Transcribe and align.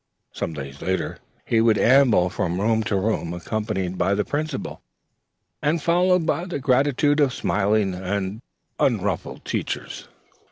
Some 0.31 0.53
days 0.53 0.81
later 0.81 1.19
he 1.45 1.61
would 1.61 1.77
amble 1.77 2.31
from 2.31 2.59
room 2.59 2.81
to 2.85 2.95
room, 2.95 3.35
accompanied 3.35 3.99
by 3.99 4.15
the 4.15 4.21
amiable 4.23 4.29
Principal, 4.31 4.81
and 5.61 5.79
followed 5.79 6.25
by 6.25 6.45
the 6.45 6.57
gratitude 6.57 7.19
of 7.19 7.31
smiling 7.35 7.93
and 7.93 8.41
unruffled 8.79 9.45
teachers. 9.45 10.07